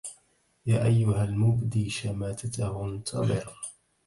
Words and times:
يا 0.65 0.85
أيها 0.85 1.23
المبدي 1.25 1.89
شماتته 1.89 2.85
انتظر 2.85 3.53